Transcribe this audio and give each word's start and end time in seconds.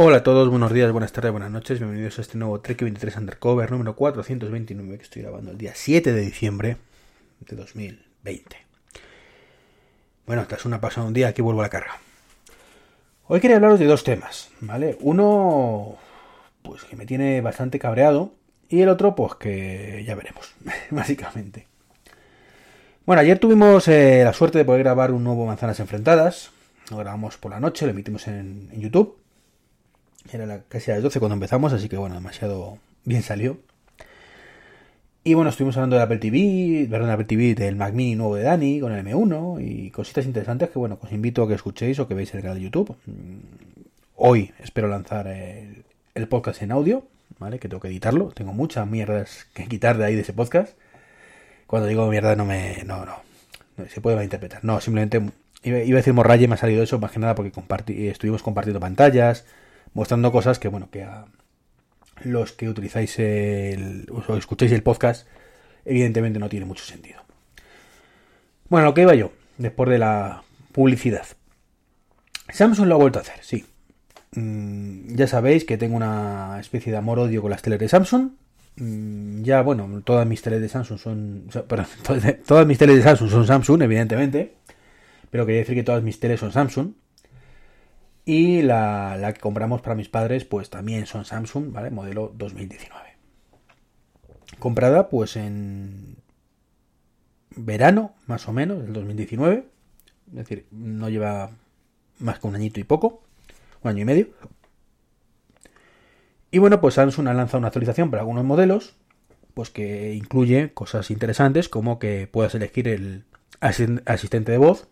Hola 0.00 0.18
a 0.18 0.22
todos, 0.22 0.48
buenos 0.48 0.72
días, 0.72 0.92
buenas 0.92 1.10
tardes, 1.10 1.32
buenas 1.32 1.50
noches, 1.50 1.80
bienvenidos 1.80 2.18
a 2.18 2.20
este 2.20 2.38
nuevo 2.38 2.60
Trek 2.60 2.82
23 2.82 3.16
Undercover 3.16 3.68
número 3.72 3.96
429 3.96 4.96
que 4.96 5.02
estoy 5.02 5.22
grabando 5.22 5.50
el 5.50 5.58
día 5.58 5.72
7 5.74 6.12
de 6.12 6.20
diciembre 6.20 6.76
de 7.40 7.56
2020. 7.56 8.56
Bueno, 10.24 10.46
tras 10.46 10.64
una 10.66 10.80
pasada 10.80 11.08
un 11.08 11.14
día, 11.14 11.26
aquí 11.26 11.42
vuelvo 11.42 11.62
a 11.62 11.64
la 11.64 11.68
carga. 11.68 11.98
Hoy 13.26 13.40
quería 13.40 13.56
hablaros 13.56 13.80
de 13.80 13.86
dos 13.86 14.04
temas, 14.04 14.50
¿vale? 14.60 14.96
Uno, 15.00 15.96
pues 16.62 16.84
que 16.84 16.94
me 16.94 17.04
tiene 17.04 17.40
bastante 17.40 17.80
cabreado, 17.80 18.30
y 18.68 18.82
el 18.82 18.90
otro, 18.90 19.16
pues 19.16 19.34
que 19.34 20.04
ya 20.06 20.14
veremos, 20.14 20.54
básicamente. 20.92 21.66
Bueno, 23.04 23.20
ayer 23.22 23.40
tuvimos 23.40 23.88
eh, 23.88 24.22
la 24.22 24.32
suerte 24.32 24.58
de 24.58 24.64
poder 24.64 24.84
grabar 24.84 25.10
un 25.10 25.24
nuevo 25.24 25.44
Manzanas 25.44 25.80
Enfrentadas. 25.80 26.52
Lo 26.88 26.98
grabamos 26.98 27.36
por 27.36 27.50
la 27.50 27.58
noche, 27.58 27.84
lo 27.84 27.90
emitimos 27.90 28.28
en 28.28 28.70
YouTube. 28.80 29.17
Era 30.32 30.62
casi 30.68 30.90
a 30.90 30.94
las 30.94 31.02
12 31.02 31.18
cuando 31.20 31.34
empezamos, 31.34 31.72
así 31.72 31.88
que 31.88 31.96
bueno, 31.96 32.14
demasiado 32.14 32.78
bien 33.04 33.22
salió. 33.22 33.58
Y 35.24 35.34
bueno, 35.34 35.50
estuvimos 35.50 35.76
hablando 35.76 35.96
del 35.96 36.04
Apple 36.04 36.18
TV, 36.18 36.86
perdón, 36.88 37.10
Apple 37.10 37.26
TV, 37.26 37.54
del 37.54 37.76
Mac 37.76 37.92
Mini 37.92 38.14
nuevo 38.14 38.36
de 38.36 38.44
Dani, 38.44 38.80
con 38.80 38.92
el 38.92 39.04
M1 39.04 39.60
y 39.60 39.90
cositas 39.90 40.24
interesantes 40.24 40.70
que 40.70 40.78
bueno, 40.78 40.98
os 41.02 41.12
invito 41.12 41.42
a 41.42 41.48
que 41.48 41.54
escuchéis 41.54 41.98
o 41.98 42.08
que 42.08 42.14
veáis 42.14 42.32
el 42.34 42.40
canal 42.40 42.56
de 42.56 42.62
YouTube. 42.62 42.96
Mm, 43.06 43.38
hoy 44.16 44.52
espero 44.60 44.88
lanzar 44.88 45.26
el, 45.26 45.84
podcast 46.28 46.62
en 46.62 46.72
audio, 46.72 47.06
¿vale? 47.38 47.58
Que 47.58 47.68
tengo 47.68 47.80
que 47.80 47.88
editarlo. 47.88 48.30
Tengo 48.30 48.52
muchas 48.52 48.86
mierdas 48.86 49.46
que 49.54 49.66
quitar 49.66 49.98
de 49.98 50.06
ahí 50.06 50.14
de 50.14 50.22
ese 50.22 50.32
podcast. 50.32 50.76
Cuando 51.66 51.88
digo 51.88 52.08
mierda 52.08 52.34
no 52.34 52.44
me... 52.44 52.82
no, 52.86 53.04
no, 53.04 53.16
se 53.88 54.00
puede 54.00 54.16
malinterpretar. 54.16 54.64
No, 54.64 54.80
simplemente 54.80 55.20
iba, 55.62 55.76
a 55.76 55.82
decir 55.82 56.14
morralle, 56.14 56.48
me 56.48 56.54
ha 56.54 56.56
salido 56.56 56.82
eso 56.82 56.98
más 56.98 57.10
que 57.12 57.18
nada 57.18 57.34
porque 57.34 57.50
compartí, 57.50 58.08
estuvimos 58.08 58.42
compartiendo 58.42 58.80
pantallas, 58.80 59.44
mostrando 59.94 60.32
cosas 60.32 60.58
que, 60.58 60.68
bueno, 60.68 60.90
que 60.90 61.02
a 61.02 61.26
los 62.24 62.52
que 62.52 62.68
utilizáis 62.68 63.18
el, 63.18 64.06
o 64.10 64.36
escucháis 64.36 64.72
el 64.72 64.82
podcast, 64.82 65.26
evidentemente 65.84 66.38
no 66.38 66.48
tiene 66.48 66.66
mucho 66.66 66.84
sentido. 66.84 67.22
Bueno, 68.68 68.86
lo 68.86 68.94
que 68.94 69.02
iba 69.02 69.14
yo, 69.14 69.32
después 69.56 69.88
de 69.88 69.98
la 69.98 70.42
publicidad. 70.72 71.26
Samsung 72.50 72.86
lo 72.86 72.94
ha 72.96 72.98
vuelto 72.98 73.18
a 73.18 73.22
hacer, 73.22 73.38
sí. 73.42 73.66
Mm, 74.34 75.14
ya 75.14 75.26
sabéis 75.26 75.64
que 75.64 75.78
tengo 75.78 75.96
una 75.96 76.58
especie 76.60 76.92
de 76.92 76.98
amor-odio 76.98 77.42
con 77.42 77.50
las 77.50 77.62
teles 77.62 77.78
de 77.78 77.88
Samsung. 77.88 78.30
Mm, 78.76 79.42
ya, 79.42 79.62
bueno, 79.62 80.02
todas 80.04 80.26
mis 80.26 80.42
teles 80.42 80.60
de 80.60 80.68
Samsung 80.68 80.98
son. 80.98 81.48
Todas 82.46 82.66
mis 82.66 82.78
teles 82.78 82.96
de 82.96 83.02
Samsung 83.02 83.30
son 83.30 83.46
Samsung, 83.46 83.82
evidentemente. 83.82 84.54
Pero 85.30 85.44
quería 85.46 85.60
decir 85.60 85.74
que 85.74 85.82
todas 85.82 86.02
mis 86.02 86.20
teles 86.20 86.40
son 86.40 86.52
Samsung. 86.52 86.92
Y 88.28 88.60
la, 88.60 89.32
que 89.32 89.40
compramos 89.40 89.80
para 89.80 89.94
mis 89.94 90.10
padres, 90.10 90.44
pues 90.44 90.68
también 90.68 91.06
son 91.06 91.24
Samsung, 91.24 91.72
¿vale? 91.72 91.90
Modelo 91.90 92.30
2019. 92.36 93.16
Comprada, 94.58 95.08
pues 95.08 95.34
en 95.36 96.18
verano, 97.56 98.12
más 98.26 98.46
o 98.46 98.52
menos, 98.52 98.82
del 98.82 98.92
2019. 98.92 99.64
Es 100.26 100.34
decir, 100.34 100.66
no 100.70 101.08
lleva 101.08 101.52
más 102.18 102.38
que 102.38 102.46
un 102.46 102.54
añito 102.54 102.78
y 102.80 102.84
poco. 102.84 103.22
Un 103.82 103.92
año 103.92 104.02
y 104.02 104.04
medio. 104.04 104.28
Y 106.50 106.58
bueno, 106.58 106.82
pues 106.82 106.96
Samsung 106.96 107.28
ha 107.28 107.32
lanzado 107.32 107.60
una 107.60 107.68
actualización 107.68 108.10
para 108.10 108.20
algunos 108.20 108.44
modelos, 108.44 108.94
pues 109.54 109.70
que 109.70 110.12
incluye 110.12 110.74
cosas 110.74 111.10
interesantes 111.10 111.70
como 111.70 111.98
que 111.98 112.28
puedas 112.30 112.54
elegir 112.54 112.88
el 112.88 113.24
asistente 113.60 114.52
de 114.52 114.58
voz, 114.58 114.86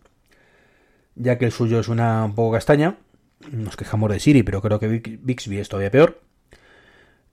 ya 1.13 1.37
que 1.37 1.45
el 1.45 1.51
suyo 1.51 1.79
es 1.79 1.87
una 1.87 2.25
un 2.25 2.33
poco 2.33 2.53
castaña 2.53 2.97
nos 3.51 3.75
quejamos 3.77 4.11
de 4.11 4.19
Siri, 4.19 4.43
pero 4.43 4.61
creo 4.61 4.79
que 4.79 4.87
Bixby 5.21 5.59
es 5.59 5.69
todavía 5.69 5.91
peor. 5.91 6.21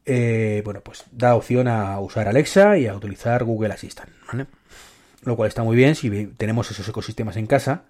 Eh, 0.06 0.62
bueno, 0.64 0.82
pues 0.82 1.04
da 1.12 1.34
opción 1.34 1.66
a 1.68 1.98
usar 2.00 2.28
Alexa 2.28 2.76
y 2.76 2.86
a 2.86 2.94
utilizar 2.94 3.44
Google 3.44 3.72
Assistant, 3.72 4.10
¿vale? 4.30 4.46
Lo 5.24 5.36
cual 5.36 5.48
está 5.48 5.62
muy 5.62 5.76
bien 5.76 5.94
si 5.94 6.26
tenemos 6.26 6.70
esos 6.70 6.86
ecosistemas 6.88 7.36
en 7.36 7.46
casa, 7.46 7.84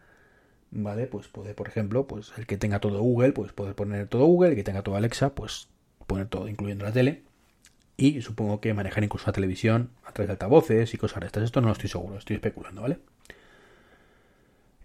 ¿vale? 0.71 1.07
Pues 1.07 1.27
poder, 1.27 1.57
por 1.57 1.69
ejemplo, 1.69 2.07
pues 2.07 2.33
el 2.37 2.47
que 2.47 2.57
tenga 2.57 2.79
todo 2.81 3.01
Google, 3.01 3.33
pues 3.33 3.53
poder 3.53 3.75
poner 3.75 4.07
todo 4.07 4.27
Google, 4.27 4.51
el 4.51 4.57
que 4.57 4.63
tenga 4.63 4.83
todo 4.83 4.97
Alexa, 4.97 5.35
pues 5.35 5.69
poner 6.07 6.29
todo, 6.29 6.49
incluyendo 6.49 6.85
la 6.85 6.93
tele. 6.93 7.23
Y 7.97 8.23
supongo 8.23 8.61
que 8.61 8.75
manejar 8.75 9.05
incluso 9.05 9.27
la 9.27 9.33
televisión 9.33 9.91
a 10.05 10.13
través 10.13 10.29
de 10.29 10.33
altavoces 10.33 10.95
y 10.95 10.99
cosas 10.99 11.21
de 11.21 11.27
estas. 11.27 11.45
Esto 11.45 11.61
no 11.61 11.69
lo 11.69 11.73
estoy 11.73 11.89
seguro, 11.89 12.19
estoy 12.19 12.37
especulando, 12.37 12.83
¿vale? 12.83 12.99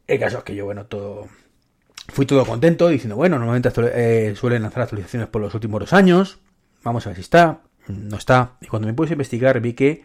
El 0.08 0.20
caso 0.20 0.40
es 0.40 0.44
que 0.44 0.56
yo, 0.56 0.66
bueno, 0.66 0.86
todo, 0.88 1.28
fui 2.12 2.26
todo 2.26 2.46
contento 2.46 2.88
diciendo, 2.88 3.16
bueno, 3.16 3.38
normalmente 3.38 3.72
eh, 3.94 4.36
suelen 4.36 4.62
lanzar 4.62 4.84
actualizaciones 4.84 5.28
por 5.30 5.42
los 5.42 5.54
últimos 5.54 5.80
dos 5.80 5.94
años, 5.94 6.40
vamos 6.84 7.06
a 7.06 7.10
ver 7.10 7.18
si 7.18 7.22
está, 7.22 7.62
no 7.88 8.18
está. 8.18 8.54
Y 8.62 8.68
cuando 8.68 8.88
me 8.88 8.94
puse 8.94 9.12
a 9.12 9.16
investigar 9.16 9.60
vi 9.60 9.74
que 9.74 10.04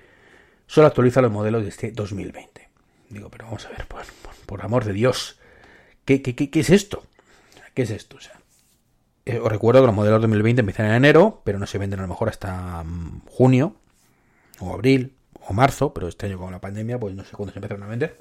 solo 0.66 0.87
actualiza 0.87 1.20
los 1.20 1.32
modelos 1.32 1.62
de 1.62 1.69
este 1.69 1.92
2020. 1.92 2.69
Digo, 3.10 3.28
pero 3.31 3.44
vamos 3.44 3.65
a 3.66 3.69
ver, 3.70 3.87
por, 3.87 4.03
por, 4.47 4.65
amor 4.65 4.84
de 4.84 4.92
Dios, 4.92 5.38
¿qué, 6.04 6.22
qué, 6.22 6.34
qué, 6.34 6.50
qué 6.50 6.60
es 6.60 6.70
esto? 6.70 7.04
¿Qué 7.75 7.82
es 7.82 7.91
esto? 7.91 8.16
O 8.16 8.21
sea, 8.21 8.41
eh, 9.26 9.38
os 9.38 9.50
recuerdo 9.50 9.81
que 9.81 9.86
los 9.86 9.94
modelos 9.94 10.21
2020 10.21 10.60
empiezan 10.60 10.86
en 10.86 10.92
enero, 10.92 11.42
pero 11.44 11.59
no 11.59 11.66
se 11.66 11.78
venden 11.78 12.00
a 12.00 12.03
lo 12.03 12.09
mejor 12.09 12.28
hasta 12.28 12.82
um, 12.82 13.21
junio, 13.26 13.76
o 14.60 14.72
abril, 14.72 15.15
o 15.41 15.53
marzo, 15.53 15.94
pero 15.94 16.09
este 16.09 16.26
año 16.26 16.38
con 16.38 16.53
la 16.53 16.60
pandemia, 16.60 16.98
pues 16.98 17.15
no 17.15 17.25
sé 17.25 17.36
cuándo 17.36 17.53
se 17.53 17.59
empezaron 17.59 17.82
a 17.82 17.86
vender. 17.86 18.19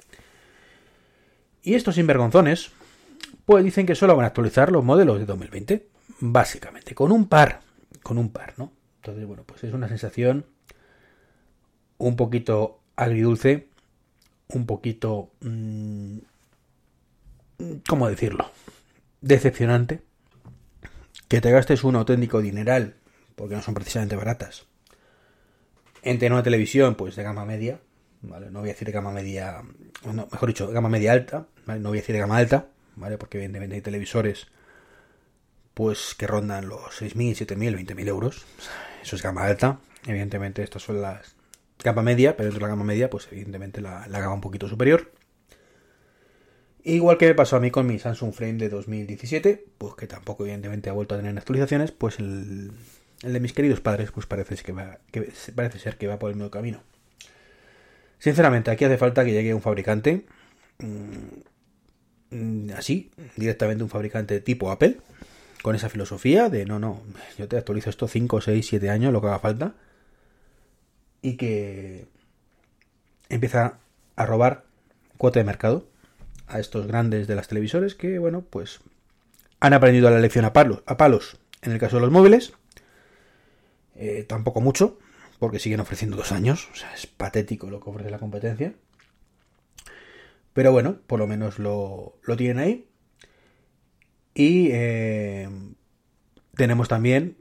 Y 1.62 1.74
estos 1.74 1.94
sinvergonzones, 1.94 2.72
pues 3.44 3.64
dicen 3.64 3.86
que 3.86 3.94
solo 3.94 4.16
van 4.16 4.24
a 4.24 4.28
actualizar 4.28 4.72
los 4.72 4.84
modelos 4.84 5.18
de 5.18 5.26
2020, 5.26 5.88
básicamente, 6.20 6.94
con 6.94 7.12
un 7.12 7.28
par, 7.28 7.60
con 8.02 8.18
un 8.18 8.30
par, 8.30 8.54
¿no? 8.56 8.72
Entonces, 8.96 9.26
bueno, 9.26 9.44
pues 9.44 9.64
es 9.64 9.74
una 9.74 9.88
sensación 9.88 10.46
un 11.98 12.16
poquito 12.16 12.80
agridulce, 12.96 13.68
un 14.48 14.66
poquito, 14.66 15.30
mmm, 15.40 16.18
¿cómo 17.88 18.08
decirlo? 18.08 18.50
Decepcionante. 19.20 20.02
Que 21.28 21.40
te 21.40 21.50
gastes 21.50 21.84
un 21.84 21.96
auténtico 21.96 22.40
dineral, 22.40 22.94
porque 23.34 23.54
no 23.54 23.62
son 23.62 23.74
precisamente 23.74 24.16
baratas, 24.16 24.66
en 26.02 26.18
tener 26.18 26.32
una 26.32 26.42
televisión, 26.42 26.94
pues 26.94 27.16
de 27.16 27.22
gama 27.22 27.44
media, 27.44 27.80
¿vale? 28.22 28.50
No 28.50 28.60
voy 28.60 28.68
a 28.68 28.72
decir 28.72 28.86
de 28.86 28.92
gama 28.92 29.10
media, 29.10 29.62
mejor 30.04 30.48
dicho, 30.48 30.68
gama 30.68 30.88
media 30.88 31.12
alta, 31.12 31.46
¿vale? 31.66 31.80
No 31.80 31.88
voy 31.88 31.98
a 31.98 32.02
decir 32.02 32.14
de 32.14 32.20
gama 32.20 32.36
alta, 32.36 32.68
¿vale? 32.96 33.18
Porque 33.18 33.38
evidentemente 33.38 33.76
hay 33.76 33.82
televisores 33.82 34.48
pues 35.74 36.14
que 36.16 36.26
rondan 36.26 36.68
los 36.68 37.02
6.000, 37.02 37.46
7.000, 37.46 37.86
20.000 37.86 38.08
euros. 38.08 38.44
Eso 39.02 39.16
es 39.16 39.22
gama 39.22 39.44
alta. 39.44 39.80
Evidentemente 40.06 40.62
estas 40.62 40.82
son 40.82 41.02
las 41.02 41.34
gama 41.82 42.02
media, 42.02 42.36
pero 42.36 42.44
dentro 42.44 42.60
de 42.60 42.62
la 42.62 42.68
gama 42.68 42.84
media 42.84 43.10
pues 43.10 43.28
evidentemente 43.30 43.80
la, 43.80 44.06
la 44.06 44.20
gama 44.20 44.34
un 44.34 44.40
poquito 44.40 44.68
superior. 44.68 45.12
Igual 46.84 47.16
que 47.16 47.26
me 47.26 47.34
pasó 47.34 47.56
a 47.56 47.60
mí 47.60 47.70
con 47.70 47.86
mi 47.86 47.98
Samsung 47.98 48.32
Frame 48.34 48.54
de 48.54 48.68
2017, 48.68 49.64
pues 49.78 49.94
que 49.94 50.06
tampoco 50.06 50.44
evidentemente 50.44 50.90
ha 50.90 50.92
vuelto 50.92 51.14
a 51.14 51.18
tener 51.18 51.36
actualizaciones, 51.36 51.92
pues 51.92 52.18
el, 52.18 52.72
el 53.22 53.32
de 53.32 53.40
mis 53.40 53.54
queridos 53.54 53.80
padres 53.80 54.10
pues 54.12 54.26
parece, 54.26 54.56
que 54.56 54.72
va, 54.72 54.98
que 55.10 55.32
parece 55.54 55.78
ser 55.78 55.96
que 55.96 56.06
va 56.06 56.18
por 56.18 56.30
el 56.30 56.36
mismo 56.36 56.50
camino. 56.50 56.82
Sinceramente, 58.18 58.70
aquí 58.70 58.84
hace 58.84 58.98
falta 58.98 59.24
que 59.24 59.32
llegue 59.32 59.54
un 59.54 59.62
fabricante 59.62 60.26
mmm, 60.78 61.40
así, 62.76 63.10
directamente 63.36 63.84
un 63.84 63.90
fabricante 63.90 64.40
tipo 64.40 64.70
Apple, 64.70 64.98
con 65.62 65.74
esa 65.74 65.88
filosofía 65.88 66.48
de 66.48 66.66
no, 66.66 66.78
no, 66.78 67.00
yo 67.38 67.48
te 67.48 67.56
actualizo 67.56 67.90
esto 67.90 68.08
5, 68.08 68.40
6, 68.40 68.66
7 68.66 68.90
años, 68.90 69.12
lo 69.12 69.20
que 69.20 69.28
haga 69.28 69.38
falta, 69.38 69.74
y 71.22 71.36
que 71.36 72.06
empieza 73.28 73.78
a 74.16 74.26
robar 74.26 74.64
cuota 75.16 75.40
de 75.40 75.44
mercado 75.44 75.86
a 76.46 76.60
estos 76.60 76.86
grandes 76.86 77.26
de 77.26 77.34
las 77.34 77.48
televisores 77.48 77.94
que, 77.94 78.18
bueno, 78.18 78.42
pues 78.42 78.80
han 79.60 79.72
aprendido 79.72 80.10
la 80.10 80.18
lección 80.18 80.44
a 80.44 80.52
palos, 80.52 80.82
a 80.86 80.96
palos 80.96 81.38
en 81.62 81.72
el 81.72 81.78
caso 81.78 81.96
de 81.96 82.02
los 82.02 82.10
móviles, 82.10 82.52
eh, 83.96 84.24
tampoco 84.28 84.60
mucho, 84.60 84.98
porque 85.38 85.58
siguen 85.58 85.80
ofreciendo 85.80 86.16
dos 86.16 86.32
años, 86.32 86.68
o 86.72 86.76
sea, 86.76 86.92
es 86.94 87.06
patético 87.06 87.70
lo 87.70 87.80
que 87.80 87.90
ofrece 87.90 88.10
la 88.10 88.18
competencia. 88.18 88.74
Pero 90.54 90.72
bueno, 90.72 91.00
por 91.06 91.18
lo 91.18 91.26
menos 91.26 91.58
lo, 91.58 92.18
lo 92.22 92.36
tienen 92.36 92.58
ahí. 92.58 92.88
Y 94.34 94.70
eh, 94.72 95.48
tenemos 96.56 96.88
también 96.88 97.36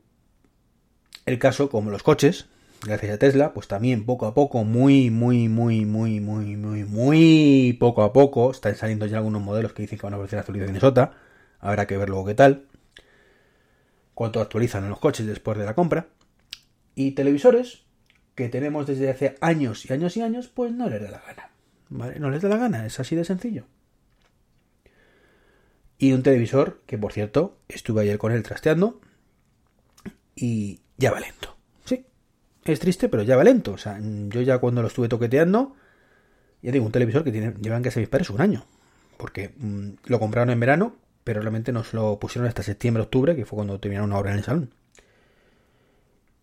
el 1.26 1.40
caso 1.40 1.70
como 1.70 1.90
los 1.90 2.04
coches, 2.04 2.48
gracias 2.86 3.14
a 3.14 3.18
Tesla, 3.18 3.54
pues 3.54 3.68
también 3.68 4.06
poco 4.06 4.26
a 4.26 4.34
poco, 4.34 4.64
muy, 4.64 5.10
muy, 5.10 5.48
muy, 5.48 5.86
muy, 5.86 6.20
muy, 6.20 6.58
muy, 6.58 6.84
muy 6.84 7.78
poco 7.80 8.04
a 8.04 8.14
poco, 8.14 8.52
están 8.52 8.76
saliendo 8.76 9.06
ya 9.06 9.18
algunos 9.18 9.42
modelos 9.42 9.74
que 9.74 9.84
dicen 9.84 10.00
que 10.00 10.06
van 10.06 10.16
a 10.16 10.18
ofrecer 10.18 10.40
actualizaciones 10.40 10.84
OTA. 10.84 11.14
Habrá 11.60 11.88
que 11.88 11.98
ver 11.98 12.10
luego 12.10 12.26
qué 12.26 12.36
tal. 12.36 12.66
Cuánto 14.14 14.42
actualizan 14.42 14.84
en 14.84 14.90
los 14.90 15.00
coches 15.00 15.26
después 15.26 15.58
de 15.58 15.66
la 15.66 15.76
compra. 15.76 16.08
Y 16.94 17.12
televisores 17.12 17.84
que 18.36 18.50
tenemos 18.50 18.86
desde 18.86 19.10
hace 19.10 19.36
años 19.40 19.90
y 19.90 19.94
años 19.94 20.18
y 20.18 20.22
años, 20.22 20.48
pues 20.48 20.72
no 20.74 20.90
les 20.90 21.02
da 21.02 21.12
la 21.12 21.22
gana. 21.22 21.53
¿Vale? 21.90 22.20
No 22.20 22.30
les 22.30 22.42
da 22.42 22.50
la 22.50 22.58
gana, 22.58 22.86
es 22.86 23.00
así 23.00 23.16
de 23.16 23.26
sencillo. 23.26 23.66
Y 25.98 26.14
un 26.14 26.24
televisor 26.24 26.82
que, 26.86 26.98
por 26.98 27.14
cierto, 27.14 27.58
estuve 27.70 28.02
ayer 28.02 28.18
con 28.18 28.32
él 28.32 28.44
trasteando, 28.44 29.00
y 30.36 30.82
ya 30.98 31.12
va 31.12 31.20
lento. 31.20 31.56
Sí, 31.86 32.06
es 32.66 32.80
triste, 32.80 33.10
pero 33.10 33.24
ya 33.24 33.36
va 33.36 33.44
lento. 33.44 33.74
O 33.74 33.78
sea, 33.78 34.00
yo 34.02 34.42
ya 34.42 34.58
cuando 34.58 34.82
lo 34.82 34.88
estuve 34.88 35.10
toqueteando, 35.10 35.76
ya 36.62 36.72
digo, 36.72 36.86
un 36.86 36.92
televisor 36.92 37.24
que 37.24 37.32
llevan 37.32 37.84
que 37.84 37.92
ser 37.92 38.02
mis 38.02 38.10
padres 38.10 38.30
un 38.30 38.42
año. 38.42 38.66
Porque 39.18 39.54
mm, 39.58 39.90
lo 40.06 40.20
compraron 40.20 40.50
en 40.50 40.60
verano, 40.60 40.96
pero 41.24 41.42
realmente 41.42 41.72
nos 41.72 41.94
lo 41.94 42.20
pusieron 42.20 42.48
hasta 42.48 42.64
septiembre, 42.64 43.04
octubre, 43.04 43.36
que 43.36 43.46
fue 43.46 43.58
cuando 43.58 43.80
terminaron 43.80 44.10
una 44.10 44.20
obra 44.20 44.32
en 44.32 44.38
el 44.38 44.44
salón. 44.44 44.74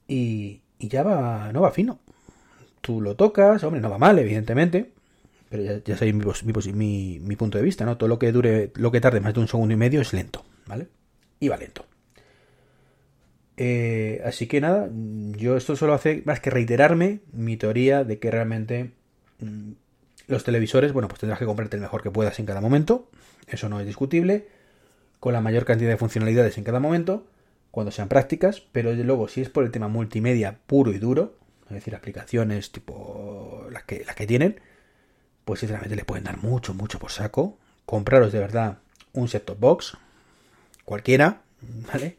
Y, 0.07 0.63
y 0.79 0.89
ya 0.89 1.03
va, 1.03 1.53
no 1.53 1.61
va 1.63 1.71
fino. 1.71 2.01
Tú 2.81 3.01
lo 3.01 3.15
tocas, 3.15 3.63
hombre, 3.65 3.81
no 3.81 3.91
va 3.91 3.99
mal, 3.99 4.19
evidentemente, 4.19 4.93
pero 5.51 5.65
ya, 5.65 5.83
ya 5.85 5.97
sabéis 5.97 6.15
mi, 6.15 7.19
mi, 7.19 7.37
punto 7.37 7.59
de 7.59 7.65
vista, 7.65 7.85
¿no? 7.85 7.97
Todo 7.97 8.09
lo 8.09 8.21
que 8.21 8.31
dure, 8.31 8.71
lo 8.77 8.93
que 8.93 9.01
tarde 9.01 9.21
más 9.21 9.35
de 9.35 9.41
un 9.41 9.49
segundo 9.49 9.75
y 9.75 9.77
medio 9.77 10.01
es 10.01 10.13
lento, 10.13 10.45
¿vale? 10.67 10.87
Y 11.41 11.49
va 11.49 11.57
lento. 11.57 11.85
Eh, 13.57 14.23
así 14.25 14.47
que 14.47 14.61
nada, 14.61 14.89
yo 14.93 15.57
esto 15.57 15.75
solo 15.75 15.93
hace 15.93 16.23
más 16.25 16.39
que 16.39 16.51
reiterarme 16.51 17.21
mi 17.33 17.57
teoría 17.57 18.05
de 18.05 18.21
que 18.21 18.31
realmente 18.31 18.93
mm, 19.41 19.73
los 20.29 20.45
televisores, 20.45 20.93
bueno, 20.93 21.09
pues 21.09 21.19
tendrás 21.19 21.41
que 21.41 21.47
comprarte 21.47 21.77
el 21.77 21.83
mejor 21.83 22.03
que 22.03 22.13
puedas 22.13 22.39
en 22.39 22.47
cada 22.47 22.61
momento, 22.61 23.11
eso 23.49 23.69
no 23.69 23.81
es 23.81 23.87
discutible, 23.87 24.47
con 25.19 25.33
la 25.33 25.41
mayor 25.41 25.65
cantidad 25.65 25.91
de 25.91 25.97
funcionalidades 25.97 26.59
en 26.59 26.65
cada 26.65 26.79
momento, 26.79 27.27
cuando 27.73 27.91
sean 27.91 28.09
prácticas, 28.09 28.61
pero 28.73 28.93
luego 28.93 29.27
si 29.27 29.41
es 29.41 29.49
por 29.49 29.65
el 29.65 29.73
tema 29.73 29.89
multimedia 29.89 30.59
puro 30.69 30.93
y 30.93 30.99
duro, 30.99 31.35
es 31.67 31.75
decir, 31.75 31.97
aplicaciones 31.97 32.71
tipo 32.71 33.67
las 33.71 33.83
que, 33.83 34.05
las 34.05 34.15
que 34.15 34.29
tienen, 34.29 34.61
pues 35.45 35.61
sinceramente 35.61 35.97
les 35.97 36.05
pueden 36.05 36.25
dar 36.25 36.39
mucho, 36.39 36.75
mucho 36.75 36.99
por 36.99 37.11
saco. 37.11 37.59
Compraros 37.87 38.33
de 38.33 38.39
verdad 38.39 38.79
un 39.13 39.29
set-top 39.29 39.59
box, 39.59 39.97
cualquiera, 40.85 41.43
¿vale? 41.93 42.17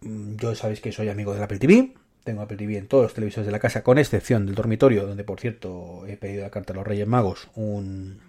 Mm, 0.00 0.36
yo 0.36 0.54
sabéis 0.54 0.80
que 0.80 0.92
soy 0.92 1.08
amigo 1.08 1.34
del 1.34 1.42
Apple 1.42 1.58
TV. 1.58 1.94
Tengo 2.24 2.42
Apple 2.42 2.56
TV 2.56 2.76
en 2.76 2.88
todos 2.88 3.04
los 3.04 3.14
televisores 3.14 3.46
de 3.46 3.52
la 3.52 3.58
casa, 3.58 3.82
con 3.82 3.98
excepción 3.98 4.46
del 4.46 4.54
dormitorio, 4.54 5.06
donde 5.06 5.24
por 5.24 5.40
cierto 5.40 6.04
he 6.06 6.16
pedido 6.16 6.42
la 6.42 6.50
carta 6.50 6.72
a 6.72 6.76
los 6.76 6.86
Reyes 6.86 7.06
Magos 7.06 7.48
un, 7.54 8.20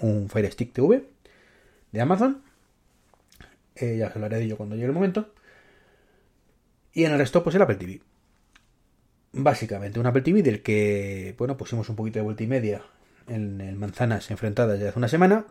un 0.00 0.28
Fire 0.28 0.50
Stick 0.50 0.72
TV 0.72 1.04
de 1.92 2.00
Amazon. 2.00 2.42
Eh, 3.76 3.96
ya 3.98 4.08
os 4.08 4.14
hablaré 4.16 4.38
de 4.38 4.44
ello 4.44 4.56
cuando 4.56 4.74
llegue 4.74 4.88
el 4.88 4.92
momento. 4.92 5.32
Y 6.92 7.04
en 7.04 7.12
el 7.12 7.18
resto, 7.18 7.44
pues 7.44 7.54
el 7.54 7.62
Apple 7.62 7.76
TV. 7.76 8.00
Básicamente, 9.40 10.00
un 10.00 10.06
Apple 10.06 10.22
TV 10.22 10.42
del 10.42 10.62
que, 10.62 11.34
bueno, 11.38 11.56
pusimos 11.56 11.88
un 11.88 11.96
poquito 11.96 12.18
de 12.18 12.24
vuelta 12.24 12.42
y 12.42 12.48
media 12.48 12.82
en, 13.28 13.60
en 13.60 13.78
manzanas 13.78 14.30
enfrentadas 14.30 14.78
ya 14.80 14.88
hace 14.88 14.98
una 14.98 15.08
semana. 15.08 15.46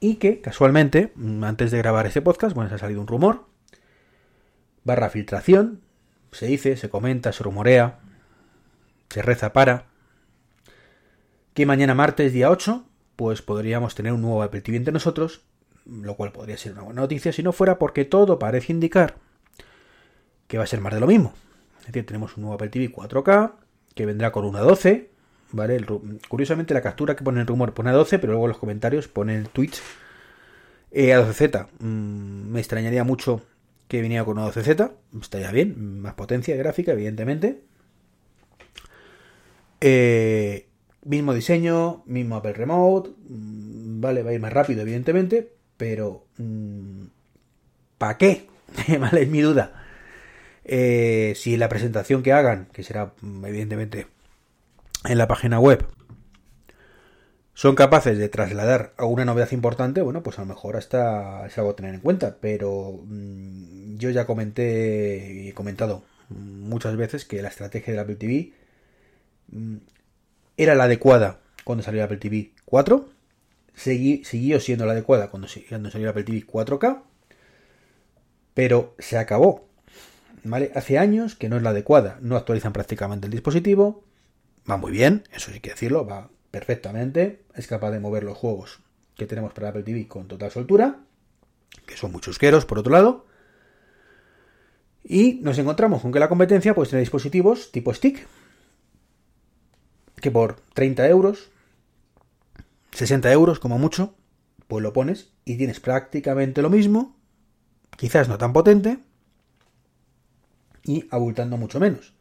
Y 0.00 0.16
que, 0.16 0.40
casualmente, 0.40 1.12
antes 1.42 1.70
de 1.70 1.78
grabar 1.78 2.06
ese 2.06 2.22
podcast, 2.22 2.54
bueno, 2.54 2.68
se 2.68 2.76
ha 2.76 2.78
salido 2.78 3.00
un 3.00 3.06
rumor 3.06 3.46
barra 4.86 5.10
filtración, 5.10 5.82
se 6.30 6.46
dice, 6.46 6.76
se 6.76 6.88
comenta, 6.88 7.32
se 7.32 7.42
rumorea, 7.42 7.98
se 9.10 9.20
reza 9.20 9.52
para 9.52 9.86
que 11.54 11.66
mañana 11.66 11.94
martes 11.94 12.32
día 12.32 12.50
8 12.50 12.86
pues 13.16 13.42
podríamos 13.42 13.96
tener 13.96 14.12
un 14.12 14.22
nuevo 14.22 14.42
Apple 14.42 14.60
TV 14.60 14.76
entre 14.76 14.92
nosotros, 14.92 15.42
lo 15.86 16.14
cual 16.14 16.30
podría 16.30 16.56
ser 16.56 16.72
una 16.72 16.82
buena 16.82 17.00
noticia 17.00 17.32
si 17.32 17.42
no 17.42 17.52
fuera 17.52 17.78
porque 17.78 18.04
todo 18.04 18.38
parece 18.38 18.72
indicar 18.72 19.16
que 20.46 20.58
va 20.58 20.64
a 20.64 20.68
ser 20.68 20.80
más 20.80 20.94
de 20.94 21.00
lo 21.00 21.08
mismo. 21.08 21.34
Es 21.86 21.92
decir, 21.92 22.04
tenemos 22.04 22.36
un 22.36 22.42
nuevo 22.42 22.54
Apple 22.56 22.68
TV 22.68 22.92
4K 22.92 23.52
que 23.94 24.06
vendrá 24.06 24.32
con 24.32 24.44
una 24.44 24.58
12, 24.58 25.08
¿vale? 25.52 25.80
curiosamente 26.28 26.74
la 26.74 26.82
captura 26.82 27.14
que 27.14 27.22
pone 27.22 27.40
el 27.40 27.46
rumor 27.46 27.74
pone 27.74 27.90
a 27.90 27.92
12, 27.92 28.18
pero 28.18 28.32
luego 28.32 28.46
en 28.46 28.48
los 28.50 28.58
comentarios 28.58 29.06
pone 29.06 29.36
el 29.36 29.48
tweet 29.48 29.70
eh, 30.90 31.14
a 31.14 31.20
12Z. 31.20 31.68
Mm, 31.78 32.50
me 32.50 32.58
extrañaría 32.58 33.04
mucho 33.04 33.40
que 33.86 34.02
venía 34.02 34.24
con 34.24 34.36
una 34.36 34.48
12Z, 34.48 34.90
estaría 35.22 35.52
bien, 35.52 36.00
más 36.00 36.14
potencia 36.14 36.56
gráfica, 36.56 36.90
evidentemente. 36.90 37.62
Eh, 39.80 40.66
mismo 41.04 41.34
diseño, 41.34 42.02
mismo 42.06 42.34
Apple 42.34 42.52
Remote, 42.52 43.10
mm, 43.28 44.00
vale, 44.00 44.24
va 44.24 44.30
a 44.30 44.34
ir 44.34 44.40
más 44.40 44.52
rápido, 44.52 44.82
evidentemente, 44.82 45.52
pero 45.76 46.26
mm, 46.38 47.04
¿para 47.96 48.18
qué? 48.18 48.48
vale, 48.98 49.22
es 49.22 49.28
mi 49.28 49.40
duda. 49.40 49.85
Eh, 50.68 51.34
si 51.36 51.56
la 51.56 51.68
presentación 51.68 52.24
que 52.24 52.32
hagan, 52.32 52.66
que 52.72 52.82
será 52.82 53.12
mm, 53.20 53.44
evidentemente 53.44 54.08
en 55.04 55.16
la 55.16 55.28
página 55.28 55.60
web, 55.60 55.86
son 57.54 57.76
capaces 57.76 58.18
de 58.18 58.28
trasladar 58.28 58.92
a 58.98 59.04
una 59.04 59.24
novedad 59.24 59.52
importante, 59.52 60.02
bueno, 60.02 60.24
pues 60.24 60.38
a 60.38 60.42
lo 60.42 60.48
mejor 60.48 60.76
hasta 60.76 61.46
es 61.46 61.56
algo 61.56 61.70
a 61.70 61.76
tener 61.76 61.94
en 61.94 62.00
cuenta. 62.00 62.38
Pero 62.40 63.00
mm, 63.04 63.96
yo 63.96 64.10
ya 64.10 64.26
comenté 64.26 65.32
y 65.32 65.48
he 65.50 65.54
comentado 65.54 66.04
muchas 66.28 66.96
veces 66.96 67.24
que 67.24 67.40
la 67.42 67.48
estrategia 67.48 67.92
del 67.92 68.00
Apple 68.00 68.16
TV 68.16 68.52
mm, 69.52 69.76
era 70.56 70.74
la 70.74 70.84
adecuada 70.84 71.40
cuando 71.64 71.84
salió 71.84 72.02
Apple 72.02 72.18
TV 72.18 72.52
4. 72.64 73.08
siguió 73.74 74.60
siendo 74.60 74.84
la 74.84 74.92
adecuada 74.92 75.30
cuando, 75.30 75.48
cuando 75.68 75.90
salió 75.90 76.10
Apple 76.10 76.24
TV 76.24 76.44
4K. 76.44 77.02
Pero 78.54 78.94
se 78.98 79.16
acabó. 79.16 79.66
Hace 80.74 80.98
años 80.98 81.34
que 81.34 81.48
no 81.48 81.56
es 81.56 81.62
la 81.62 81.70
adecuada. 81.70 82.18
No 82.20 82.36
actualizan 82.36 82.72
prácticamente 82.72 83.26
el 83.26 83.32
dispositivo. 83.32 84.04
Va 84.68 84.76
muy 84.76 84.92
bien, 84.92 85.24
eso 85.32 85.52
sí 85.52 85.60
que 85.60 85.70
decirlo, 85.70 86.06
va 86.06 86.30
perfectamente, 86.50 87.44
es 87.54 87.66
capaz 87.66 87.90
de 87.90 88.00
mover 88.00 88.24
los 88.24 88.36
juegos 88.36 88.80
que 89.14 89.26
tenemos 89.26 89.52
para 89.52 89.68
Apple 89.68 89.82
TV 89.82 90.08
con 90.08 90.26
total 90.26 90.50
soltura, 90.50 91.00
que 91.86 91.96
son 91.96 92.12
muy 92.12 92.20
chusqueros 92.20 92.64
por 92.64 92.78
otro 92.78 92.92
lado. 92.92 93.26
Y 95.04 95.34
nos 95.42 95.58
encontramos 95.58 96.02
con 96.02 96.12
que 96.12 96.18
la 96.18 96.28
competencia 96.28 96.74
pues 96.74 96.88
tiene 96.88 97.00
dispositivos 97.00 97.70
tipo 97.72 97.94
stick, 97.94 98.26
que 100.20 100.30
por 100.30 100.56
30 100.74 101.06
euros, 101.08 101.50
60 102.92 103.30
euros 103.32 103.60
como 103.60 103.78
mucho, 103.78 104.14
pues 104.66 104.82
lo 104.82 104.92
pones 104.92 105.32
y 105.44 105.56
tienes 105.56 105.78
prácticamente 105.78 106.62
lo 106.62 106.70
mismo, 106.70 107.16
quizás 107.96 108.28
no 108.28 108.38
tan 108.38 108.52
potente, 108.52 108.98
y 110.86 111.06
abultando 111.10 111.56
mucho 111.56 111.80
menos. 111.80 112.14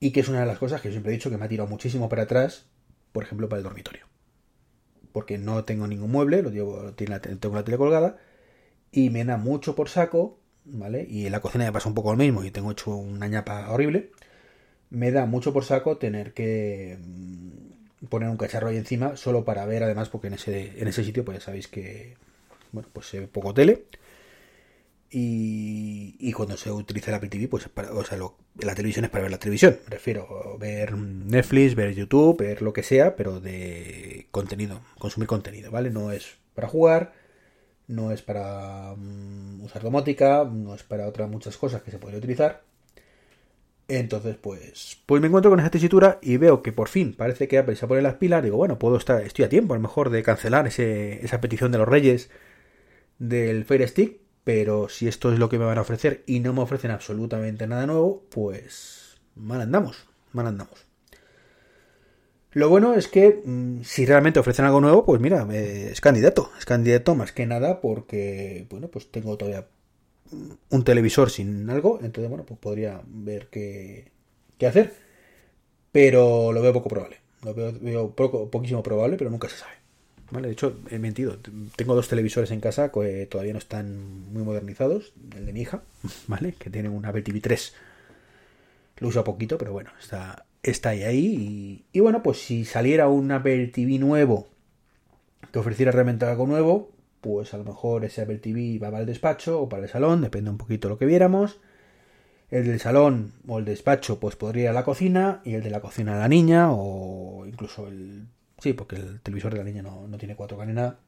Y 0.00 0.12
que 0.12 0.20
es 0.20 0.28
una 0.28 0.40
de 0.40 0.46
las 0.46 0.58
cosas 0.58 0.80
que 0.80 0.90
siempre 0.90 1.12
he 1.12 1.16
dicho 1.16 1.28
que 1.28 1.36
me 1.36 1.44
ha 1.44 1.48
tirado 1.48 1.68
muchísimo 1.68 2.08
para 2.08 2.22
atrás 2.22 2.66
por 3.12 3.24
ejemplo, 3.24 3.48
para 3.48 3.58
el 3.58 3.64
dormitorio. 3.64 4.06
Porque 5.12 5.38
no 5.38 5.64
tengo 5.64 5.86
ningún 5.86 6.10
mueble, 6.10 6.42
lo 6.42 6.50
llevo, 6.50 6.92
tengo 6.94 7.54
la 7.56 7.64
tele 7.64 7.76
colgada 7.76 8.18
y 8.92 9.10
me 9.10 9.24
da 9.24 9.36
mucho 9.36 9.74
por 9.74 9.88
saco, 9.88 10.38
¿vale? 10.64 11.06
Y 11.08 11.26
en 11.26 11.32
la 11.32 11.40
cocina 11.40 11.64
me 11.64 11.72
pasa 11.72 11.88
un 11.88 11.94
poco 11.94 12.12
lo 12.12 12.18
mismo 12.18 12.44
y 12.44 12.50
tengo 12.50 12.70
hecho 12.70 12.94
una 12.94 13.26
ñapa 13.26 13.70
horrible. 13.70 14.12
Me 14.90 15.10
da 15.10 15.26
mucho 15.26 15.52
por 15.52 15.64
saco 15.64 15.96
tener 15.98 16.32
que 16.32 16.98
mm, 17.00 18.06
poner 18.06 18.28
un 18.28 18.36
cacharro 18.36 18.68
ahí 18.68 18.76
encima 18.76 19.16
solo 19.16 19.44
para 19.44 19.66
ver, 19.66 19.82
además, 19.82 20.08
porque 20.08 20.28
en 20.28 20.34
ese, 20.34 20.80
en 20.80 20.88
ese 20.88 21.04
sitio, 21.04 21.24
pues 21.24 21.38
ya 21.38 21.44
sabéis 21.44 21.68
que, 21.68 22.16
bueno, 22.72 22.88
pues 22.92 23.06
se 23.06 23.20
ve 23.20 23.26
poco 23.26 23.52
tele 23.54 23.86
y, 25.10 26.32
cuando 26.32 26.56
se 26.56 26.70
utiliza 26.70 27.10
el 27.10 27.16
Apple 27.16 27.30
TV, 27.30 27.48
pues 27.48 27.68
para, 27.68 27.92
o 27.92 28.04
sea, 28.04 28.18
la 28.60 28.74
televisión 28.74 29.04
es 29.04 29.10
para 29.10 29.22
ver 29.22 29.30
la 29.30 29.38
televisión. 29.38 29.78
Me 29.84 29.90
refiero 29.90 30.56
ver 30.58 30.96
Netflix, 30.96 31.74
ver 31.74 31.94
YouTube, 31.94 32.38
ver 32.38 32.62
lo 32.62 32.72
que 32.72 32.82
sea, 32.82 33.16
pero 33.16 33.40
de 33.40 34.26
contenido, 34.30 34.80
consumir 34.98 35.26
contenido, 35.26 35.70
¿vale? 35.70 35.90
No 35.90 36.12
es 36.12 36.36
para 36.54 36.68
jugar, 36.68 37.14
no 37.86 38.12
es 38.12 38.22
para 38.22 38.94
mm, 38.96 39.62
usar 39.62 39.82
domótica, 39.82 40.44
no 40.44 40.74
es 40.74 40.82
para 40.82 41.08
otras 41.08 41.28
muchas 41.30 41.56
cosas 41.56 41.82
que 41.82 41.90
se 41.90 41.98
podría 41.98 42.18
utilizar. 42.18 42.62
Entonces, 43.88 44.36
pues, 44.36 44.98
pues 45.06 45.22
me 45.22 45.28
encuentro 45.28 45.50
con 45.50 45.60
esa 45.60 45.70
tesitura 45.70 46.18
y 46.20 46.36
veo 46.36 46.62
que 46.62 46.72
por 46.72 46.88
fin 46.88 47.14
parece 47.16 47.48
que 47.48 47.56
Apple 47.56 47.76
se 47.76 47.86
pone 47.86 48.02
las 48.02 48.16
pilas. 48.16 48.42
Digo, 48.42 48.58
bueno, 48.58 48.78
puedo 48.78 48.98
estar, 48.98 49.22
estoy 49.22 49.46
a 49.46 49.48
tiempo 49.48 49.72
a 49.72 49.78
lo 49.78 49.82
mejor 49.82 50.10
de 50.10 50.22
cancelar 50.22 50.66
ese, 50.66 51.24
esa 51.24 51.40
petición 51.40 51.72
de 51.72 51.78
los 51.78 51.88
reyes 51.88 52.30
del 53.18 53.64
Fire 53.64 53.88
Stick 53.88 54.27
pero 54.48 54.88
si 54.88 55.08
esto 55.08 55.30
es 55.30 55.38
lo 55.38 55.50
que 55.50 55.58
me 55.58 55.66
van 55.66 55.76
a 55.76 55.82
ofrecer 55.82 56.24
y 56.24 56.40
no 56.40 56.54
me 56.54 56.62
ofrecen 56.62 56.90
absolutamente 56.90 57.66
nada 57.66 57.86
nuevo, 57.86 58.24
pues 58.30 59.20
mal 59.36 59.60
andamos, 59.60 60.06
mal 60.32 60.46
andamos. 60.46 60.86
Lo 62.52 62.70
bueno 62.70 62.94
es 62.94 63.08
que 63.08 63.42
mm, 63.44 63.82
si 63.82 64.06
realmente 64.06 64.40
ofrecen 64.40 64.64
algo 64.64 64.80
nuevo, 64.80 65.04
pues 65.04 65.20
mira, 65.20 65.46
es 65.52 66.00
candidato, 66.00 66.50
es 66.58 66.64
candidato 66.64 67.14
más 67.14 67.32
que 67.32 67.44
nada 67.44 67.82
porque, 67.82 68.66
bueno, 68.70 68.88
pues 68.88 69.10
tengo 69.10 69.36
todavía 69.36 69.68
un 70.70 70.82
televisor 70.82 71.28
sin 71.28 71.68
algo, 71.68 71.98
entonces, 72.02 72.30
bueno, 72.30 72.46
pues 72.46 72.58
podría 72.58 73.02
ver 73.06 73.48
qué, 73.50 74.12
qué 74.56 74.66
hacer, 74.66 74.94
pero 75.92 76.52
lo 76.52 76.62
veo 76.62 76.72
poco 76.72 76.88
probable, 76.88 77.18
lo 77.42 77.52
veo, 77.52 78.14
poquísimo 78.50 78.82
probable, 78.82 79.18
pero 79.18 79.28
nunca 79.28 79.50
se 79.50 79.58
sabe. 79.58 79.77
De 80.30 80.50
hecho, 80.50 80.78
he 80.90 80.98
mentido. 80.98 81.38
Tengo 81.76 81.94
dos 81.94 82.08
televisores 82.08 82.50
en 82.50 82.60
casa 82.60 82.92
que 82.92 83.26
todavía 83.26 83.54
no 83.54 83.58
están 83.58 84.30
muy 84.32 84.42
modernizados. 84.42 85.12
El 85.34 85.46
de 85.46 85.52
mi 85.52 85.62
hija, 85.62 85.82
¿vale? 86.26 86.54
Que 86.58 86.70
tiene 86.70 86.88
un 86.88 87.04
Apple 87.06 87.22
TV 87.22 87.40
3. 87.40 87.74
Lo 88.98 89.08
uso 89.08 89.24
poquito, 89.24 89.56
pero 89.58 89.72
bueno, 89.72 89.90
está, 90.00 90.44
está 90.62 90.90
ahí. 90.90 91.02
ahí 91.02 91.84
y, 91.92 92.00
bueno, 92.00 92.22
pues 92.22 92.38
si 92.38 92.64
saliera 92.64 93.08
un 93.08 93.30
Apple 93.30 93.68
TV 93.68 93.98
nuevo 93.98 94.48
que 95.52 95.58
ofreciera 95.58 95.92
realmente 95.92 96.26
algo 96.26 96.46
nuevo, 96.46 96.90
pues 97.20 97.54
a 97.54 97.58
lo 97.58 97.64
mejor 97.64 98.04
ese 98.04 98.22
Apple 98.22 98.38
TV 98.38 98.78
va 98.78 98.90
para 98.90 99.00
el 99.00 99.06
despacho 99.06 99.60
o 99.60 99.68
para 99.68 99.84
el 99.84 99.88
salón, 99.88 100.20
depende 100.20 100.50
un 100.50 100.58
poquito 100.58 100.88
de 100.88 100.94
lo 100.94 100.98
que 100.98 101.06
viéramos. 101.06 101.58
El 102.50 102.66
del 102.66 102.80
salón 102.80 103.32
o 103.46 103.58
el 103.58 103.64
despacho 103.64 104.18
pues 104.18 104.36
podría 104.36 104.64
ir 104.64 104.68
a 104.70 104.72
la 104.72 104.84
cocina 104.84 105.40
y 105.44 105.54
el 105.54 105.62
de 105.62 105.70
la 105.70 105.80
cocina 105.80 106.16
a 106.16 106.18
la 106.18 106.28
niña 106.28 106.72
o 106.72 107.46
incluso 107.46 107.88
el... 107.88 108.26
Sí, 108.58 108.72
porque 108.72 108.96
el 108.96 109.20
televisor 109.20 109.52
de 109.52 109.58
la 109.58 109.64
niña 109.64 109.82
no, 109.82 110.06
no 110.08 110.18
tiene 110.18 110.36
4K 110.36 110.66
ni 110.66 110.72
nada. 110.72 110.98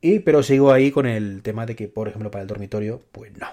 Y, 0.00 0.18
pero 0.18 0.42
sigo 0.42 0.72
ahí 0.72 0.90
con 0.90 1.06
el 1.06 1.42
tema 1.42 1.64
de 1.64 1.76
que, 1.76 1.88
por 1.88 2.08
ejemplo, 2.08 2.30
para 2.30 2.42
el 2.42 2.48
dormitorio, 2.48 3.02
pues 3.12 3.32
no. 3.38 3.48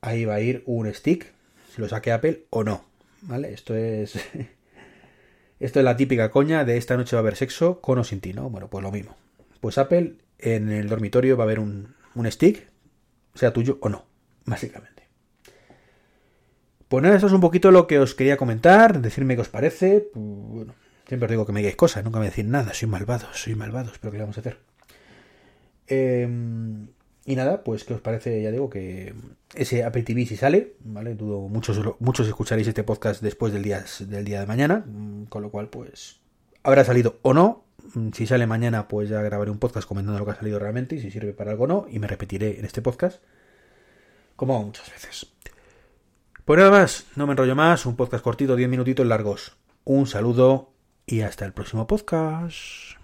Ahí 0.00 0.24
va 0.24 0.34
a 0.34 0.40
ir 0.40 0.62
un 0.66 0.92
stick, 0.92 1.32
si 1.72 1.80
lo 1.80 1.88
saque 1.88 2.10
Apple 2.10 2.46
o 2.50 2.64
no. 2.64 2.84
¿Vale? 3.22 3.52
Esto 3.52 3.76
es. 3.76 4.14
Esto 5.60 5.78
es 5.78 5.84
la 5.84 5.96
típica 5.96 6.32
coña 6.32 6.64
de 6.64 6.76
esta 6.76 6.96
noche 6.96 7.14
va 7.14 7.20
a 7.20 7.22
haber 7.22 7.36
sexo 7.36 7.80
con 7.80 7.96
o 8.00 8.02
sin 8.02 8.20
ti, 8.20 8.32
¿no? 8.32 8.50
Bueno, 8.50 8.68
pues 8.68 8.82
lo 8.82 8.90
mismo. 8.90 9.14
Pues 9.60 9.78
Apple 9.78 10.14
en 10.40 10.72
el 10.72 10.88
dormitorio 10.88 11.36
va 11.36 11.44
a 11.44 11.46
haber 11.46 11.60
un, 11.60 11.94
un 12.16 12.28
stick, 12.28 12.66
sea 13.36 13.52
tuyo 13.52 13.78
o 13.80 13.88
no, 13.88 14.04
básicamente. 14.44 15.04
Pues 16.88 17.00
nada, 17.04 17.14
esto 17.14 17.28
es 17.28 17.32
un 17.32 17.40
poquito 17.40 17.70
lo 17.70 17.86
que 17.86 18.00
os 18.00 18.16
quería 18.16 18.36
comentar, 18.36 19.00
decirme 19.00 19.36
qué 19.36 19.42
os 19.42 19.48
parece. 19.48 20.00
Pues, 20.12 20.24
bueno, 20.24 20.74
siempre 21.12 21.26
os 21.26 21.30
digo 21.30 21.44
que 21.44 21.52
me 21.52 21.60
digáis 21.60 21.76
cosas, 21.76 22.02
nunca 22.02 22.20
me 22.20 22.30
decís 22.30 22.46
nada, 22.46 22.72
soy 22.72 22.88
malvado, 22.88 23.26
soy 23.34 23.54
malvado, 23.54 23.92
pero 24.00 24.10
¿qué 24.10 24.16
le 24.16 24.22
vamos 24.22 24.38
a 24.38 24.40
hacer? 24.40 24.60
Em, 25.86 26.86
y 27.26 27.36
nada, 27.36 27.62
pues 27.64 27.84
¿qué 27.84 27.92
os 27.92 28.00
parece? 28.00 28.42
Ya 28.42 28.50
digo 28.50 28.70
que 28.70 29.12
ese 29.54 29.84
Apple 29.84 30.04
TV 30.04 30.24
si 30.24 30.38
sale, 30.38 30.72
¿vale? 30.80 31.14
Dudo 31.14 31.48
muchos, 31.48 31.78
muchos 31.98 32.26
escucharéis 32.28 32.66
este 32.66 32.82
podcast 32.82 33.20
después 33.20 33.52
del 33.52 33.62
día, 33.62 33.84
del 34.00 34.24
día 34.24 34.40
de 34.40 34.46
mañana, 34.46 34.86
mm, 34.86 35.24
con 35.24 35.42
lo 35.42 35.50
cual 35.50 35.68
pues 35.68 36.20
habrá 36.62 36.82
salido 36.82 37.18
o 37.20 37.34
no. 37.34 37.66
Mm, 37.92 38.12
si 38.14 38.26
sale 38.26 38.46
mañana 38.46 38.88
pues 38.88 39.10
ya 39.10 39.20
grabaré 39.20 39.50
un 39.50 39.58
podcast 39.58 39.86
comentando 39.86 40.18
lo 40.18 40.24
que 40.24 40.30
ha 40.30 40.36
salido 40.36 40.58
realmente 40.58 40.96
y 40.96 41.00
si 41.02 41.10
sirve 41.10 41.34
para 41.34 41.50
algo 41.50 41.64
o 41.64 41.66
no 41.66 41.86
y 41.90 41.98
me 41.98 42.06
repetiré 42.06 42.58
en 42.58 42.64
este 42.64 42.80
podcast 42.80 43.22
como 44.34 44.62
muchas 44.62 44.90
veces. 44.90 45.26
Pues 46.46 46.56
nada 46.56 46.70
más, 46.70 47.04
no 47.16 47.26
me 47.26 47.32
enrollo 47.32 47.54
más, 47.54 47.84
un 47.84 47.96
podcast 47.96 48.24
cortito, 48.24 48.56
10 48.56 48.70
minutitos 48.70 49.06
largos. 49.06 49.58
Un 49.84 50.06
saludo 50.06 50.71
y 51.06 51.22
hasta 51.22 51.44
el 51.44 51.52
próximo 51.52 51.86
podcast. 51.86 52.96